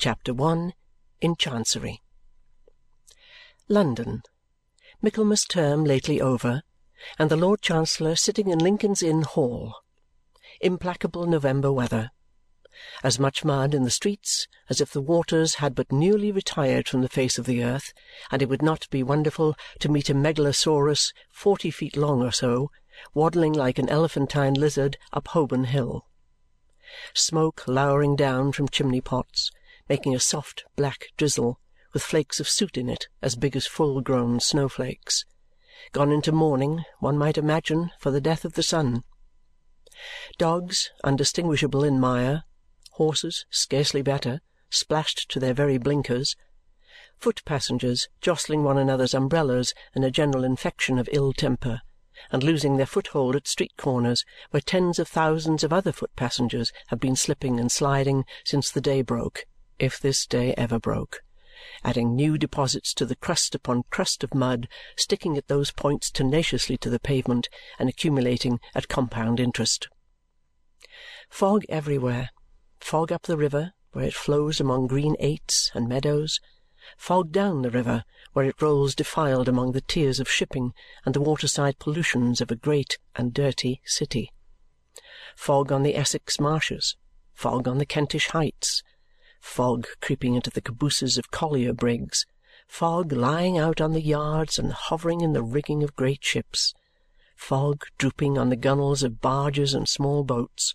[0.00, 0.74] Chapter 1
[1.22, 2.02] In Chancery
[3.66, 4.22] London.
[5.02, 6.62] Michaelmas term lately over,
[7.18, 9.74] and the Lord Chancellor sitting in Lincoln's Inn Hall.
[10.60, 12.12] Implacable November weather.
[13.02, 17.02] As much mud in the streets as if the waters had but newly retired from
[17.02, 17.92] the face of the earth,
[18.30, 22.70] and it would not be wonderful to meet a megalosaurus forty feet long or so,
[23.14, 26.06] waddling like an elephantine lizard up Holborn Hill.
[27.14, 29.50] Smoke lowering down from chimney-pots,
[29.88, 31.58] making a soft black drizzle,
[31.92, 35.24] with flakes of soot in it as big as full-grown snowflakes.
[35.92, 39.04] Gone into mourning, one might imagine, for the death of the sun.
[40.36, 42.44] Dogs, undistinguishable in mire
[42.92, 44.40] horses, scarcely better,
[44.70, 46.36] splashed to their very blinkers;
[47.16, 51.80] foot passengers jostling one another's umbrellas in a general infection of ill temper,
[52.30, 56.72] and losing their foothold at street corners where tens of thousands of other foot passengers
[56.88, 59.46] have been slipping and sliding since the day broke,
[59.78, 61.22] if this day ever broke,
[61.84, 66.76] adding new deposits to the crust upon crust of mud sticking at those points tenaciously
[66.76, 67.48] to the pavement
[67.78, 69.88] and accumulating at compound interest.
[71.28, 72.30] Fog everywhere.
[72.80, 76.40] Fog up the river where it flows among green aits and meadows,
[76.96, 80.72] fog down the river where it rolls defiled among the tiers of shipping
[81.04, 84.30] and the waterside pollutions of a great and dirty city,
[85.34, 86.96] fog on the Essex marshes,
[87.32, 88.82] fog on the Kentish heights,
[89.40, 92.26] fog creeping into the cabooses of collier brigs,
[92.66, 96.74] fog lying out on the yards and hovering in the rigging of great ships,
[97.36, 100.74] fog drooping on the gunwales of barges and small boats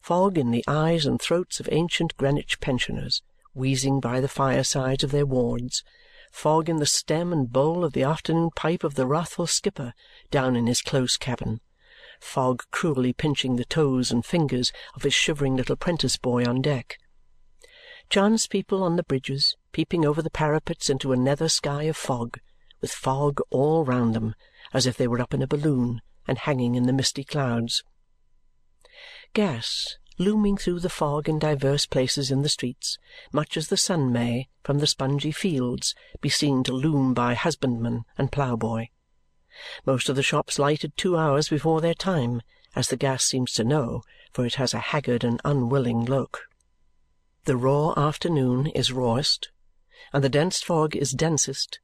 [0.00, 3.22] fog in the eyes and throats of ancient Greenwich pensioners,
[3.54, 5.82] wheezing by the firesides of their wards,
[6.30, 9.92] fog in the stem and bowl of the afternoon pipe of the wrathful skipper
[10.30, 11.60] down in his close cabin,
[12.20, 16.98] fog cruelly pinching the toes and fingers of his shivering little prentice boy on deck.
[18.10, 22.38] Chance people on the bridges, peeping over the parapets into a nether sky of fog,
[22.80, 24.34] with fog all round them,
[24.74, 27.82] as if they were up in a balloon and hanging in the misty clouds
[29.32, 32.98] gas looming through the fog in divers places in the streets,
[33.32, 38.04] much as the sun may, from the spongy fields, be seen to loom by husbandman
[38.18, 38.86] and ploughboy.
[39.86, 42.42] Most of the shops lighted two hours before their time,
[42.74, 44.02] as the gas seems to know,
[44.32, 46.49] for it has a haggard and unwilling look.
[47.50, 49.50] The raw afternoon is rawest,
[50.12, 51.80] and the dense fog is densest,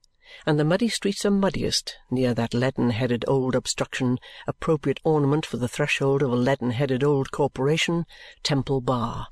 [0.46, 5.66] and the muddy streets are muddiest near that leaden-headed old obstruction, appropriate ornament for the
[5.66, 8.06] threshold of a leaden-headed old corporation,
[8.44, 9.26] Temple Bar.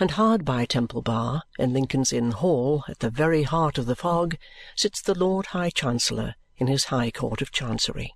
[0.00, 3.94] And hard by Temple Bar, in Lincoln's Inn Hall, at the very heart of the
[3.94, 4.38] fog,
[4.74, 8.14] sits the Lord High Chancellor in his High Court of Chancery.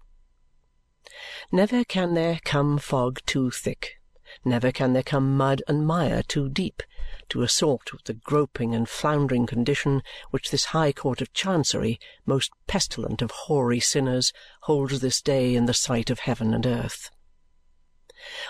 [1.53, 3.99] Never can there come fog too thick,
[4.45, 6.83] never can there come mud and mire too deep
[7.29, 12.53] to assort with the groping and floundering condition which this High Court of Chancery, most
[12.67, 14.33] pestilent of hoary sinners,
[14.63, 17.11] holds this day in the sight of heaven and earth.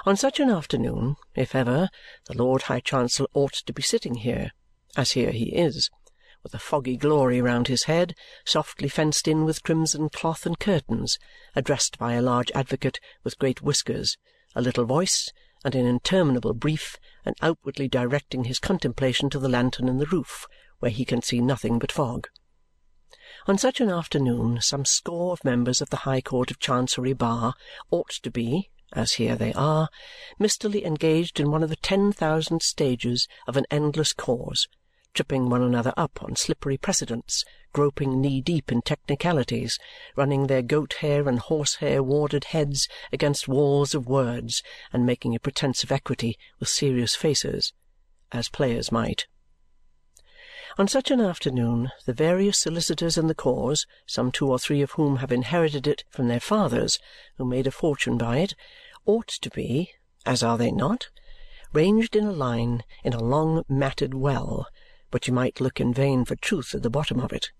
[0.05, 1.89] On such an afternoon, if ever,
[2.27, 4.53] the Lord High Chancellor ought to be sitting here,
[4.97, 5.91] as here he is,
[6.43, 8.15] with a foggy glory round his head,
[8.45, 11.19] softly fenced in with crimson cloth and curtains,
[11.55, 14.17] addressed by a large advocate with great whiskers,
[14.55, 15.33] a little voice,
[15.67, 20.47] and an interminable brief, and outwardly directing his contemplation to the lantern in the roof,
[20.79, 22.29] where he can see nothing but fog.
[23.49, 27.55] On such an afternoon some score of members of the High Court of Chancery Bar
[27.91, 29.89] ought to be, as here they are,
[30.39, 34.69] mistily engaged in one of the ten thousand stages of an endless cause,
[35.15, 37.45] tripping one another up on slippery precedents,
[37.77, 39.79] groping knee-deep in technicalities,
[40.17, 44.63] running their goat-hair and horse-hair warded heads against walls of words,
[44.95, 47.75] and making a pretence of equity with serious faces,
[48.33, 49.27] as players might.
[50.79, 54.93] On such an afternoon the various solicitors in the cause, some two or three of
[54.93, 56.99] whom have inherited it from their fathers,
[57.37, 58.55] who made a fortune by it,
[59.05, 59.91] ought to be,
[60.25, 61.11] as are they not,
[61.75, 64.67] ranged in a line in a long matted well
[65.11, 67.51] but you might look in vain for truth at the bottom of it.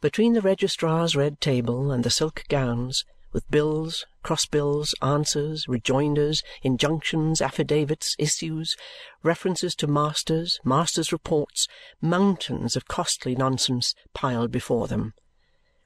[0.00, 7.42] Between the registrar's red table and the silk gowns, with bills, cross-bills, answers, rejoinders, injunctions,
[7.42, 8.76] affidavits, issues,
[9.24, 11.66] references to masters, masters' reports,
[12.00, 15.14] mountains of costly nonsense piled before them.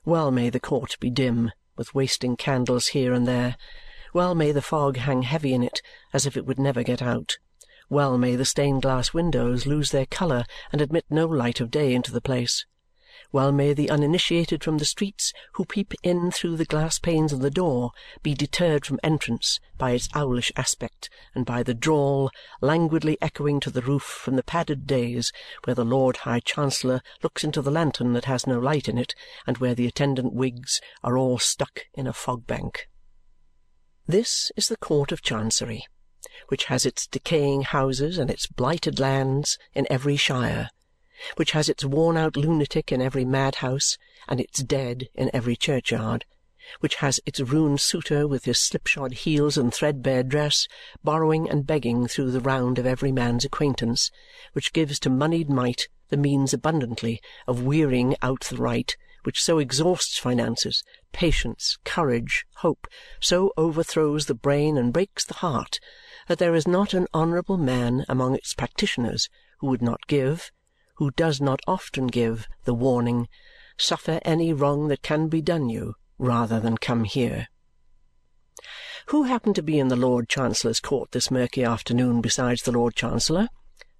[0.05, 3.57] Well may the court be dim, with wasting candles here and there.
[4.13, 5.81] Well may the fog hang heavy in it,
[6.13, 7.39] as if it would never get out.
[7.89, 11.95] Well may the stained glass windows lose their colour and admit no light of day
[11.95, 12.67] into the place.
[13.31, 17.41] Well may the uninitiated from the streets who peep in through the glass panes of
[17.41, 17.93] the door
[18.23, 22.31] be deterred from entrance by its owlish aspect and by the drawl
[22.61, 25.33] languidly echoing to the roof from the padded days
[25.65, 29.15] where the Lord High Chancellor looks into the lantern that has no light in it
[29.47, 32.89] and where the attendant wigs are all stuck in a fog bank.
[34.07, 35.87] This is the Court of Chancery,
[36.49, 40.71] which has its decaying houses and its blighted lands in every shire
[41.37, 43.97] which has its worn-out lunatic in every madhouse
[44.29, 46.25] and its dead in every churchyard,
[46.81, 50.67] which has its ruined suitor with his slipshod heels and threadbare dress
[51.05, 54.11] borrowing and begging through the round of every man's acquaintance,
[54.53, 59.59] which gives to moneyed might the means abundantly of wearying out the right, which so
[59.59, 60.83] exhausts finances,
[61.13, 62.87] patience, courage, hope,
[63.21, 65.79] so overthrows the brain and breaks the heart
[66.29, 69.29] that there is not an honourable man among its practitioners
[69.59, 70.51] who would not give,
[71.03, 73.27] who does not often give the warning,
[73.77, 77.49] "Suffer any wrong that can be done you rather than come here."
[79.07, 82.95] Who happened to be in the Lord Chancellor's court this murky afternoon besides the Lord
[82.95, 83.49] Chancellor,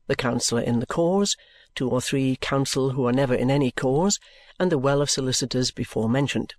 [0.07, 1.37] the counsellor in the cause,
[1.75, 4.21] two or three counsel who are never in any cause,
[4.61, 6.55] and the well of solicitors before mentioned?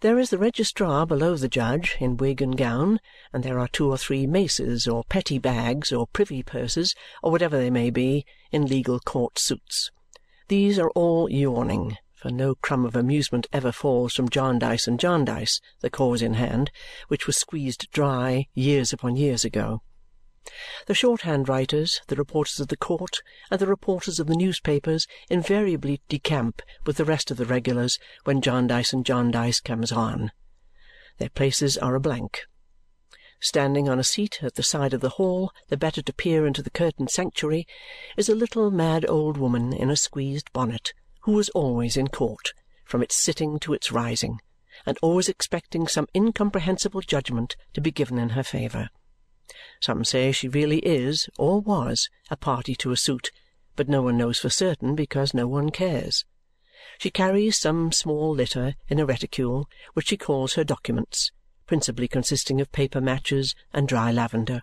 [0.00, 2.98] There is the registrar below the judge, in wig and gown,
[3.32, 7.56] and there are two or three maces, or petty bags, or privy purses, or whatever
[7.56, 9.90] they may be, in legal court suits.
[10.48, 15.60] These are all yawning, for no crumb of amusement ever falls from Jarndyce and Jarndyce,
[15.80, 16.70] the cause in hand,
[17.08, 19.82] which was squeezed dry years upon years ago.
[20.86, 26.00] The shorthand writers, the reporters of the court, and the reporters of the newspapers invariably
[26.08, 30.32] decamp with the rest of the regulars when Jarndyce and Jarndyce comes on.
[31.18, 32.46] Their places are a blank.
[33.42, 36.62] Standing on a seat at the side of the hall, the better to peer into
[36.62, 37.66] the curtained sanctuary,
[38.14, 40.92] is a little mad old woman in a squeezed bonnet
[41.22, 42.52] who is always in court,
[42.84, 44.40] from its sitting to its rising,
[44.84, 48.90] and always expecting some incomprehensible judgment to be given in her favour.
[49.80, 53.30] Some say she really is, or was, a party to a suit,
[53.74, 56.26] but no one knows for certain because no one cares.
[56.98, 61.32] She carries some small litter in a reticule which she calls her documents,
[61.70, 64.60] principally consisting of paper matches and dry lavender.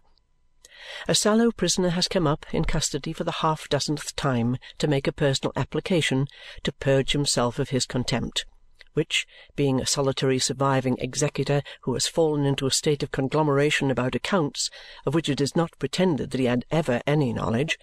[1.07, 5.13] A sallow prisoner has come up, in custody for the half-dozenth time, to make a
[5.13, 6.27] personal application
[6.63, 8.43] to purge himself of his contempt
[8.91, 9.25] which,
[9.55, 14.69] being a solitary surviving executor who has fallen into a state of conglomeration about accounts
[15.05, 17.77] of which it is not pretended that he had ever any knowledge,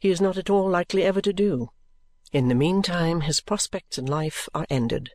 [0.00, 1.68] he is not at all likely ever to do.
[2.32, 5.10] In the meantime his prospects in life are ended.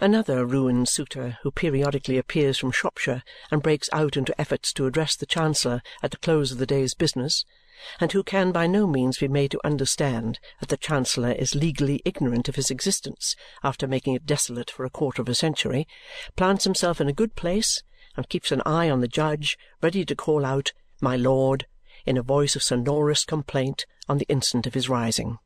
[0.00, 5.16] Another ruined suitor who periodically appears from Shropshire and breaks out into efforts to address
[5.16, 7.44] the Chancellor at the close of the day's business
[8.00, 12.00] and who can by no means be made to understand that the Chancellor is legally
[12.04, 15.86] ignorant of his existence after making it desolate for a quarter of a century,
[16.36, 17.82] plants himself in a good place
[18.16, 21.66] and keeps an eye on the judge, ready to call out "My Lord!"
[22.06, 25.38] in a voice of sonorous complaint on the instant of his rising.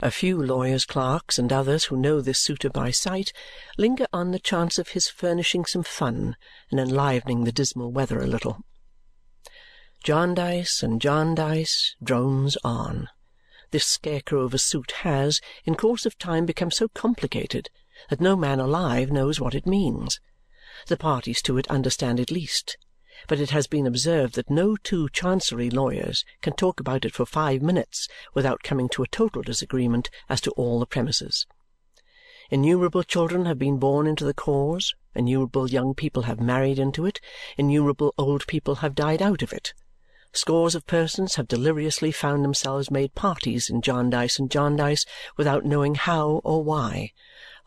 [0.00, 3.32] A few lawyers' clerks and others who know this suitor by sight
[3.78, 6.36] linger on the chance of his furnishing some fun
[6.70, 8.58] and enlivening the dismal weather a little.
[10.04, 13.08] Jarndyce and Jarndyce drones on.
[13.70, 17.70] This scarecrow of a suit has, in course of time, become so complicated
[18.10, 20.20] that no man alive knows what it means.
[20.88, 22.76] The parties to it understand it least,
[23.28, 27.26] but it has been observed that no two Chancery lawyers can talk about it for
[27.26, 31.46] five minutes without coming to a total disagreement as to all the premises.
[32.50, 37.20] Innumerable children have been born into the cause, innumerable young people have married into it,
[37.56, 39.74] innumerable old people have died out of it.
[40.32, 45.94] Scores of persons have deliriously found themselves made parties in Jarndyce and Jarndyce without knowing
[45.94, 47.12] how or why.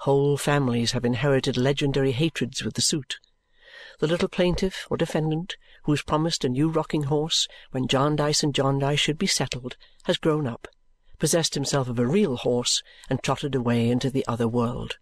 [0.02, 3.18] Whole families have inherited legendary hatreds with the suit.
[4.00, 8.54] The little plaintiff or defendant who was promised a new rocking horse when Jarndyce and
[8.54, 10.68] Jarndyce should be settled has grown up,
[11.20, 14.98] possessed himself of a real horse, and trotted away into the other world.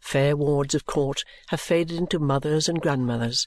[0.00, 3.46] Fair wards of court have faded into mothers and grandmothers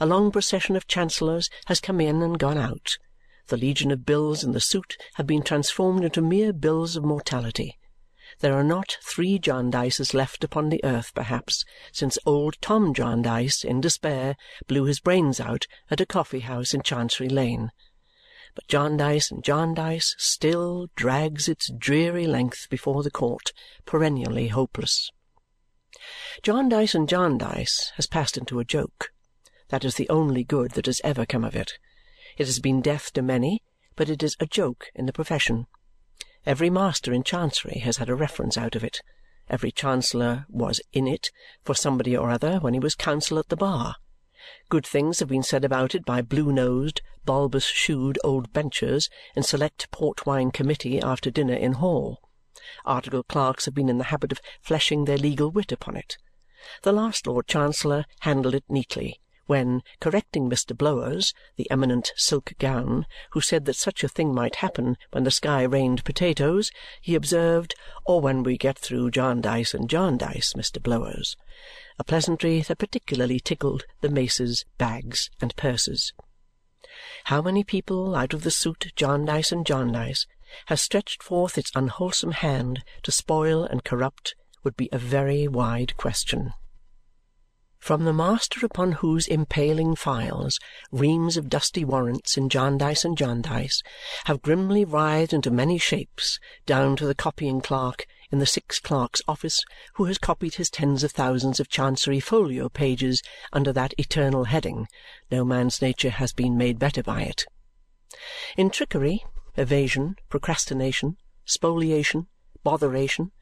[0.00, 2.96] a long procession of Chancellors has come in and gone out.
[3.48, 7.78] The legion of bills in the suit have been transformed into mere bills of mortality.
[8.40, 13.80] There are not three Jarndyces left upon the earth, perhaps, since old Tom Jarndyce, in
[13.80, 14.36] despair,
[14.66, 17.70] blew his brains out at a coffee-house in Chancery Lane.
[18.54, 23.52] But Jarndyce and Jarndyce still drags its dreary length before the court,
[23.84, 25.10] perennially hopeless.
[26.42, 29.12] Jarndyce and Jarndyce has passed into a joke.
[29.68, 31.72] That is the only good that has ever come of it.
[32.36, 33.62] It has been death to many,
[33.96, 35.66] but it is a joke in the profession.
[36.46, 39.00] Every master in Chancery has had a reference out of it.
[39.48, 41.30] Every Chancellor was in it
[41.62, 43.96] for somebody or other when he was counsel at the bar.
[44.68, 50.26] Good things have been said about it by blue-nosed, bulbous-shoed old benchers in select port
[50.26, 52.20] wine committee after dinner in hall.
[52.84, 56.18] Article clerks have been in the habit of fleshing their legal wit upon it.
[56.82, 60.76] The last Lord Chancellor handled it neatly when, correcting Mr.
[60.76, 65.30] Blowers, the eminent silk gown, who said that such a thing might happen when the
[65.30, 66.70] sky rained potatoes,
[67.00, 67.74] he observed,
[68.04, 70.82] "Or when we get through Jarndyce and Jarndyce, Mr.
[70.82, 71.36] Blowers,"
[71.98, 76.12] a pleasantry that particularly tickled the maces, bags, and purses.
[77.24, 80.26] How many people out of the suit Jarndyce and Jarndyce
[80.66, 85.96] has stretched forth its unwholesome hand to spoil and corrupt would be a very wide
[85.96, 86.52] question.
[87.84, 90.58] From the master upon whose impaling files
[90.90, 93.82] reams of dusty warrants in Jarndyce and Jarndyce
[94.24, 99.20] have grimly writhed into many shapes, down to the copying clerk in the Six Clerks'
[99.28, 99.62] Office
[99.96, 103.22] who has copied his tens of thousands of Chancery folio pages
[103.52, 104.88] under that eternal heading,
[105.30, 107.44] no man's nature has been made better by it.
[108.56, 109.26] In trickery,
[109.58, 112.28] evasion, procrastination, spoliation,
[112.62, 113.32] botheration,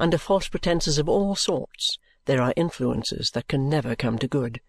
[0.00, 4.60] under false pretences of all sorts there are influences that can never come to good.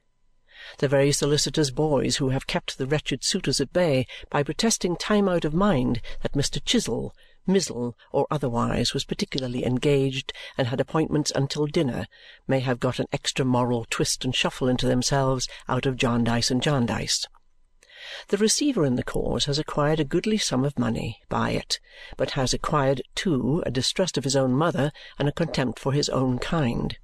[0.77, 5.27] The very solicitors' boys who have kept the wretched suitors at bay by protesting time
[5.27, 6.63] out of mind that Mr.
[6.63, 7.13] Chizzle,
[7.45, 12.07] Mizzle, or otherwise was particularly engaged and had appointments until dinner
[12.47, 16.61] may have got an extra moral twist and shuffle into themselves out of Jarndyce and
[16.61, 17.27] Jarndyce.
[18.29, 21.79] The receiver in the cause has acquired a goodly sum of money by it,
[22.15, 26.07] but has acquired, too, a distrust of his own mother and a contempt for his
[26.09, 26.97] own kind.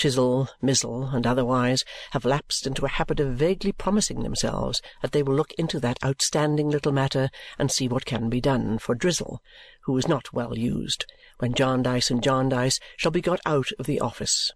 [0.00, 5.22] Chizzle, Mizzle, and otherwise have lapsed into a habit of vaguely promising themselves that they
[5.22, 7.28] will look into that outstanding little matter
[7.58, 9.42] and see what can be done for Drizzle,
[9.82, 11.04] who is not well used,
[11.38, 14.50] when Jarndyce and Jarndyce shall be got out of the office.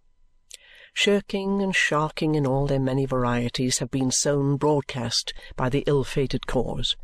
[0.94, 6.46] Shirking and sharking in all their many varieties have been sown broadcast by the ill-fated
[6.46, 6.96] cause,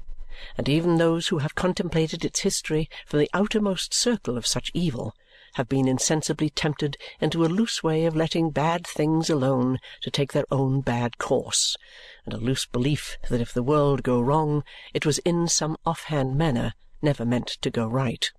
[0.56, 5.14] and even those who have contemplated its history from the outermost circle of such evil
[5.54, 10.32] have been insensibly tempted into a loose way of letting bad things alone to take
[10.32, 11.76] their own bad course,
[12.24, 14.62] and a loose belief that if the world go wrong,
[14.94, 18.30] it was in some off-hand manner never meant to go right.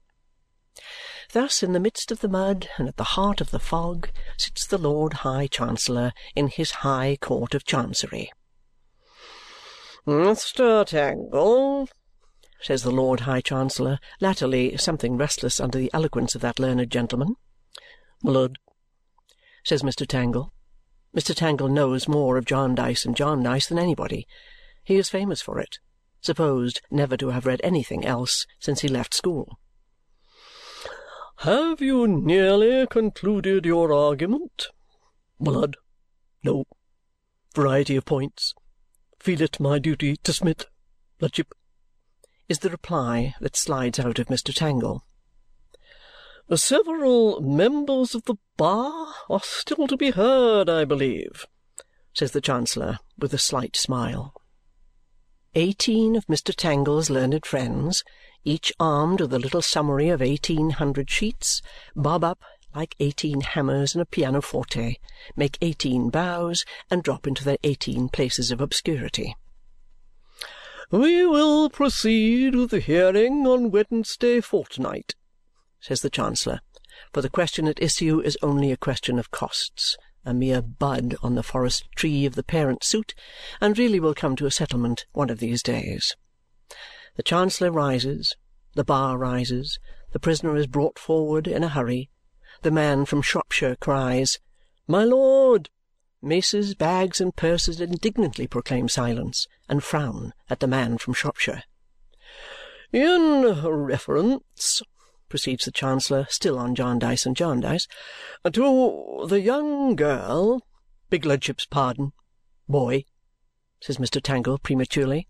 [1.33, 4.65] Thus, in the midst of the mud and at the heart of the fog, sits
[4.65, 8.31] the Lord High Chancellor in his High Court of Chancery.
[10.05, 10.85] "Mr.
[10.85, 11.87] Tangle,"
[12.61, 17.35] says the Lord High Chancellor, latterly something restless under the eloquence of that learned gentleman.
[18.23, 18.57] "Mlud,"
[19.63, 20.07] says Mr.
[20.07, 20.53] Tangle.
[21.15, 21.35] Mr.
[21.35, 24.27] Tangle knows more of Jarndyce and Jarndyce than anybody.
[24.83, 25.79] He is famous for it,
[26.21, 29.59] supposed never to have read anything else since he left school.
[31.37, 34.67] "Have you nearly concluded your argument?"
[35.39, 35.75] "Mlud.
[36.43, 36.65] No.
[37.55, 38.53] Variety of points.
[39.19, 40.67] Feel it my duty to submit,
[41.19, 41.51] Ludship
[42.51, 44.53] is the reply that slides out of Mr.
[44.53, 45.05] Tangle.
[46.53, 51.45] "Several members of the bar are still to be heard, I believe,"
[52.13, 54.33] says the Chancellor with a slight smile.
[55.55, 56.53] Eighteen of Mr.
[56.53, 58.03] Tangle's learned friends,
[58.43, 61.61] each armed with a little summary of eighteen hundred sheets,
[61.95, 62.41] bob up
[62.75, 64.99] like eighteen hammers in a pianoforte,
[65.37, 69.37] make eighteen bows, and drop into their eighteen places of obscurity.
[70.93, 75.15] "We will proceed with the hearing on Wednesday fortnight,"
[75.79, 76.59] says the Chancellor,
[77.13, 79.95] for the question at issue is only a question of costs,
[80.25, 83.15] a mere bud on the forest tree of the parent suit,
[83.61, 86.17] and really will come to a settlement one of these days.
[87.15, 88.35] The Chancellor rises,
[88.73, 89.79] the bar rises,
[90.11, 92.09] the prisoner is brought forward in a hurry,
[92.63, 94.39] the man from Shropshire cries,
[94.87, 95.69] "My lord!
[96.23, 101.63] Maces, bags, and purses indignantly proclaim silence and frown at the man from Shropshire.
[102.93, 104.83] "In reference,"
[105.29, 107.87] proceeds the Chancellor, still on Jarndyce and Jarndyce,
[108.43, 110.61] "to the young girl
[111.09, 112.13] "Big Ludship's pardon.
[112.69, 113.05] Boy,"
[113.79, 114.21] says Mr.
[114.21, 115.27] Tangle prematurely.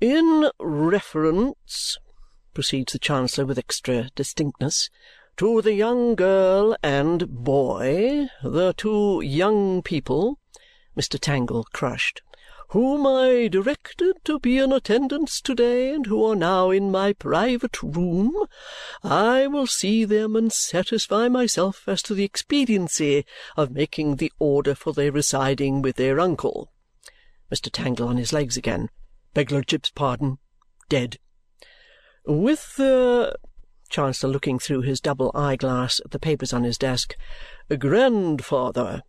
[0.00, 1.96] "In reference,"
[2.52, 4.90] proceeds the Chancellor with extra distinctness
[5.36, 10.38] to the young girl and boy, the two young people,"
[10.96, 11.20] Mr.
[11.20, 12.22] Tangle crushed,
[12.70, 17.82] "whom I directed to be in attendance to-day and who are now in my private
[17.82, 18.34] room,
[19.04, 23.26] I will see them and satisfy myself as to the expediency
[23.58, 26.72] of making the order for their residing with their uncle."
[27.52, 27.70] Mr.
[27.70, 28.88] Tangle on his legs again.
[29.34, 30.38] "Beg Lordship's pardon.
[30.88, 31.18] Dead."
[32.24, 33.36] "With their
[33.96, 37.16] Chancellor looking through his double eye-glass at the papers on his desk.
[37.78, 39.00] "Grandfather.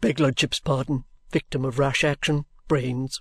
[0.00, 1.02] Beg Ludship's pardon.
[1.32, 2.44] Victim of rash action.
[2.68, 3.20] Brains."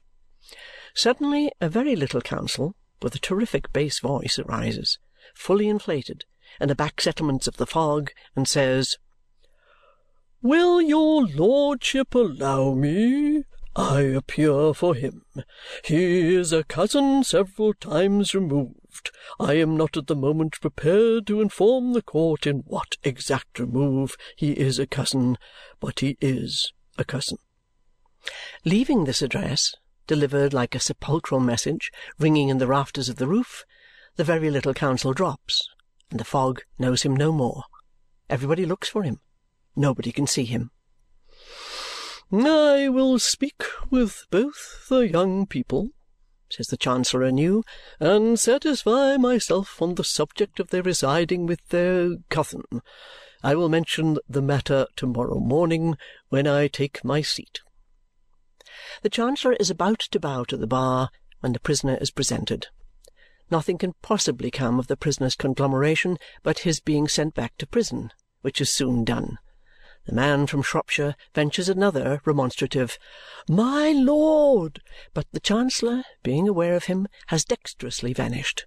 [0.94, 5.00] Suddenly a very little counsel, with a terrific bass voice, arises,
[5.34, 6.26] fully inflated,
[6.62, 8.98] in the back settlements of the fog, and says,
[10.44, 13.46] "Will your lordship allow me?
[13.76, 15.26] I appear for him.
[15.86, 19.12] He is a cousin several times removed.
[19.40, 24.18] I am not at the moment prepared to inform the court in what exact remove
[24.36, 25.38] he is a cousin,
[25.80, 27.38] but he is a cousin."
[28.66, 29.76] Leaving this address,
[30.08, 33.64] delivered like a sepulchral message ringing in the rafters of the roof,
[34.16, 35.70] the very little counsel drops,
[36.10, 37.64] and the fog knows him no more.
[38.30, 39.22] Everybody looks for him.
[39.76, 40.72] Nobody can see him.
[42.32, 45.90] "I will speak with both the young people,"
[46.48, 47.64] says the Chancellor anew,
[48.00, 52.66] "and satisfy myself on the subject of their residing with their cousin.
[53.42, 57.62] I will mention the matter to-morrow morning when I take my seat."
[59.02, 61.10] The Chancellor is about to bow to the bar
[61.40, 62.68] when the prisoner is presented.
[63.50, 68.12] Nothing can possibly come of the prisoner's conglomeration but his being sent back to prison,
[68.42, 69.40] which is soon done.
[70.10, 72.98] The man from Shropshire ventures another remonstrative
[73.48, 74.82] "My lord!"
[75.14, 78.66] but the Chancellor, being aware of him, has dexterously vanished.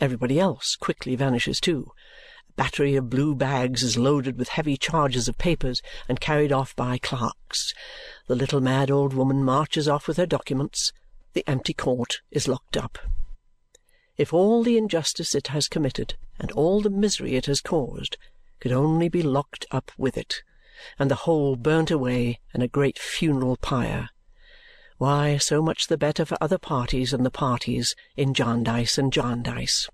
[0.00, 1.92] Everybody else quickly vanishes too.
[2.48, 6.74] A battery of blue bags is loaded with heavy charges of papers and carried off
[6.74, 7.74] by clerks.
[8.26, 10.94] The little mad old woman marches off with her documents.
[11.34, 12.96] The empty court is locked up.
[14.16, 18.16] If all the injustice it has committed and all the misery it has caused
[18.58, 20.42] could only be locked up with it!
[20.98, 24.10] And the whole burnt away in a great funeral pyre.
[24.98, 29.88] Why, so much the better for other parties and the parties in Jarndyce and Jarndyce.